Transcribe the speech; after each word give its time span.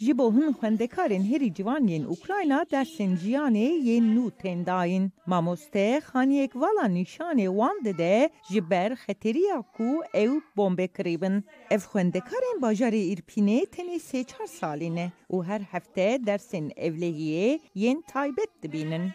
Jibohun 0.00 0.52
Hwendekaren 0.52 1.24
heri 1.24 1.54
civanyen 1.54 2.04
Ukrayna 2.04 2.66
dersen 2.70 3.16
ciyane 3.16 3.58
yen 3.58 4.16
nu 4.16 4.30
tendayin. 4.30 5.12
Mamoste 5.26 6.00
haniyek 6.12 6.56
vala 6.56 6.84
nişane 6.88 7.44
wande 7.44 7.98
de 7.98 8.30
jiber 8.50 8.96
xeteriya 8.96 9.62
ku 9.76 10.02
ev 10.14 10.30
bombe 10.56 10.88
kribin. 10.88 11.44
Ev 11.70 11.80
Hwendekaren 11.80 12.62
bajare 12.62 12.98
irpine 12.98 13.66
tene 13.66 13.98
seçar 13.98 14.46
saline. 14.46 15.12
U 15.28 15.44
her 15.44 15.60
hefte 15.60 16.26
dersen 16.26 16.70
evlehiye 16.76 17.60
yen 17.74 18.02
taybet 18.02 18.62
dibinin. 18.62 19.10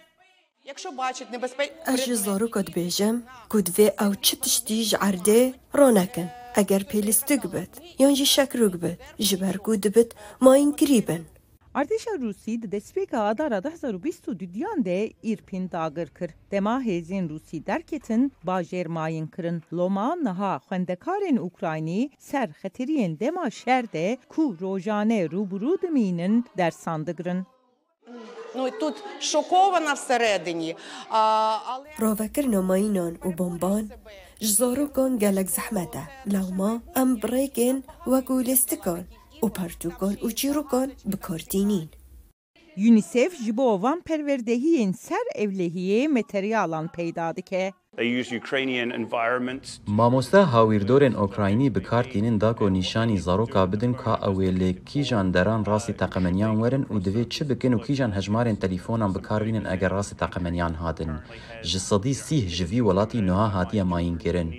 Eşi 1.93 2.15
zoru 2.15 2.51
kod 2.51 2.75
bejim, 2.75 3.23
kod 3.49 3.79
ve 3.79 3.95
avçı 3.97 4.39
tiştiği 4.39 4.83
jarde 4.83 5.53
ronakin. 5.77 6.44
çi 6.54 6.84
tiştî 6.84 7.34
ji 7.34 7.40
erdê 7.40 7.40
ronekin. 7.40 7.40
Eger 7.40 7.42
pêlîstik 7.42 7.42
bit 7.52 7.72
yan 7.98 8.14
jî 8.14 8.26
şekrûk 8.26 8.82
bit 8.82 8.98
ji 9.18 9.40
ber 9.40 9.58
ku 9.58 9.82
dibit 9.82 10.14
mayînkirî 10.40 11.08
bin. 11.08 11.24
Artêşa 11.74 12.14
Rûsî 12.20 12.62
di 12.62 12.66
destpêka 12.76 13.18
adara 13.18 13.58
2022 13.58 14.54
diyan 14.54 14.84
de 14.84 15.12
Îrpîn 15.22 15.70
dagir 15.72 16.08
kir. 16.18 16.30
Dema 16.50 16.82
hêzên 16.82 17.28
Rûsî 17.28 17.66
derketin 17.66 18.32
bajêr 18.46 18.88
mayîn 18.88 19.26
kirin. 19.26 19.62
Loma 19.72 20.16
niha 20.16 20.60
xwendekarên 20.68 21.36
Ukraynî 21.36 22.10
ser 22.18 22.48
xeteriyên 22.62 23.20
dema 23.20 23.50
şer 23.50 23.92
de 23.92 24.18
ku 24.28 24.56
rojane 24.60 25.26
rûbirû 25.26 25.82
dimînin 25.82 26.44
dersan 26.58 27.06
digirin. 27.06 27.46
ну 28.54 28.70
тут 28.80 28.96
шокована 29.20 29.94
всередині. 29.94 30.76
А, 31.10 31.58
але 31.66 31.88
Ravekirina 32.00 32.62
mayînan 32.62 33.14
û 33.14 33.36
جزاروكن 34.41 35.17
گلک 35.17 35.49
زحمتا 35.49 36.07
لو 36.25 36.51
ما 36.51 36.81
ام 36.95 37.19
و 38.07 38.09
وقولستكن 38.11 39.05
و 39.43 39.47
پرتوکن 39.47 40.17
و 40.23 40.29
چیروکن 40.29 40.87
بکارتینین. 41.11 41.89
یونیسف 42.77 43.31
جبو 43.47 43.77
وان 43.77 44.01
پروردهین 44.01 44.91
سر 44.91 45.25
اولهیه 45.35 46.07
متریالان 46.07 46.87
پیداده 46.87 47.41
که 47.41 47.73
Mamoste 49.87 50.37
hawîrdorên 50.37 51.15
Okraynî 51.15 51.75
bi 51.75 51.83
kartînin 51.83 52.41
da 52.41 52.55
ku 52.55 52.73
nîşanî 52.73 53.17
zaroka 53.19 53.71
bidin 53.71 53.93
ka 53.93 54.13
ew 54.29 54.37
ê 54.49 54.51
lê 54.59 54.85
kîjan 54.85 55.33
deran 55.33 55.65
rastî 55.65 55.93
teqemeniyan 55.97 56.53
werin 56.61 56.83
û 56.83 56.95
divê 57.05 57.29
çi 57.29 57.49
bikin 57.49 57.71
û 57.71 57.79
kîjan 57.85 58.11
hejmarên 58.17 58.55
telîfonan 58.55 59.15
bikarbînin 59.15 59.65
eger 59.65 59.91
rastî 59.91 60.15
teqemeniyan 60.17 60.73
hatin. 60.73 61.11
Ji 61.63 61.79
sedî 61.79 62.13
sîh 62.25 62.47
ji 62.47 62.65
vî 62.71 62.79
welatî 62.87 63.25
niha 63.27 63.53
hatiye 63.53 63.83
mayînkirin. 63.83 64.49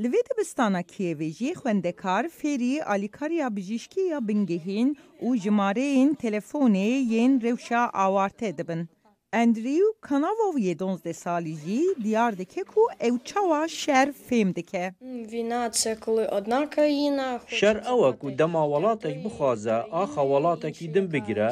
Li 0.00 0.08
vê 0.12 0.20
dibistana 0.28 0.80
Kievê 0.80 1.28
jî 1.38 1.50
xwendekar 1.60 2.24
fêrî 2.38 2.82
alîkariya 2.82 3.56
bijîşkiya 3.56 4.28
bingehîn 4.28 4.88
û 5.26 5.28
jimareyên 5.42 6.10
telefonê 6.24 6.90
yên 7.14 7.40
rewşa 7.42 7.82
awarte 8.04 8.58
dibin. 8.58 8.88
Andrew 9.34 9.84
Kanavov 10.00 10.58
je 10.58 10.74
danes 10.74 11.02
desaliji, 11.04 11.80
diyar 12.02 12.38
dekeku 12.38 12.80
evçava 13.00 13.68
şer 13.68 14.12
femdike. 14.12 14.94
Vina 15.30 15.70
це 15.70 15.96
коли 15.96 16.28
одна 16.28 16.68
Şer 17.46 17.76
ava 17.86 18.18
ku 18.18 18.38
dema 18.38 18.62
walatek 18.72 19.24
bixwaze 19.24 19.72
axa 20.02 20.22
walatekî 20.32 20.94
din 20.94 21.12
bigire, 21.12 21.50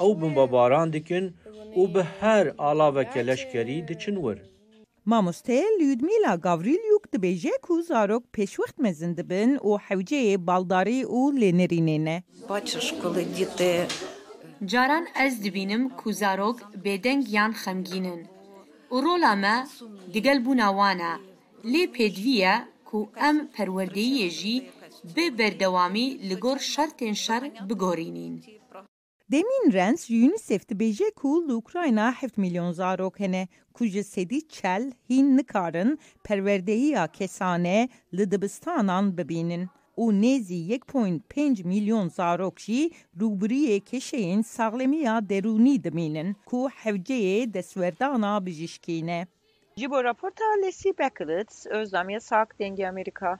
ew 0.00 0.22
bin 0.22 0.36
babaran 0.36 0.92
dikin 0.92 1.34
û 1.76 1.94
bi 1.94 2.02
her 2.20 2.52
alaveke 2.58 3.26
leşkerî 3.26 3.88
diçin 3.88 4.16
wir. 4.24 4.38
Mamoste 5.04 5.64
Lyudmila 5.80 6.34
Gavrilyuk 6.36 7.12
dibêje 7.12 7.50
ku 7.62 7.82
zarok 7.82 8.22
pêşwext 8.32 8.78
mezin 8.78 9.16
dibin 9.16 9.56
û 9.56 9.78
hewceyê 9.78 10.46
baldarî 10.46 11.00
û 11.04 11.20
lênerînê 11.40 12.04
ne. 12.04 12.22
Бачиш, 12.48 12.94
Caran 14.66 15.06
ez 15.14 15.44
dibînim 15.44 15.88
ku 15.88 16.12
zarok 16.12 16.58
bêdeng 16.84 17.22
yan 17.36 17.52
xemgînin. 17.62 18.22
û 18.94 18.96
rola 19.04 19.34
me 19.42 19.56
digel 20.14 20.38
bûna 20.46 20.68
wan 20.78 21.00
e. 21.12 21.14
Lê 21.72 21.84
pêdivî 21.96 22.34
ye 22.42 22.54
ku 22.88 22.98
em 23.28 23.36
perwerdeyiyê 23.54 24.30
jî 24.38 24.56
bi 25.16 25.38
berdewamî 25.38 26.06
li 26.28 26.36
gor 26.44 26.58
şertên 26.72 27.14
şer 27.24 27.42
bigorînîn. 27.68 28.34
Demîn 29.32 29.72
Rens 29.72 30.10
UNICEF 30.10 30.62
dibêje 30.70 31.08
ku 31.20 31.48
li 31.48 31.54
Ukrayna 31.62 32.14
7 32.22 32.40
milyon 32.40 32.72
zarok 32.72 33.20
hene 33.20 33.48
ku 33.74 33.86
ji 33.86 34.04
sedî 34.04 34.48
çel 34.48 34.92
hîn 35.08 35.36
nikarin 35.36 35.98
perwerdehiya 36.24 37.06
kesane 37.06 37.88
li 38.16 38.30
dibistanan. 38.30 39.16
Nêzî 39.98 40.60
1.5 40.78 41.64
milyon 41.64 42.08
zarok 42.08 42.58
jî 42.60 42.90
rûbiriyê 43.20 43.80
keşeyên 43.90 44.42
saxlemiya 44.42 45.16
derûnî 45.30 45.84
dimînin 45.84 46.36
ku 46.46 46.68
hewceyê 46.82 47.54
destwerdana 47.54 48.46
bijîşkî 48.46 49.06
ne. 49.06 49.26
Ji 49.76 49.90
bo 49.90 50.04
raporta 50.04 50.44
Leslie 50.62 50.98
Beckeritz, 50.98 51.66
Özlem 51.66 52.08
Yasak, 52.10 52.58
Denge 52.58 52.88
Amerika. 52.88 53.38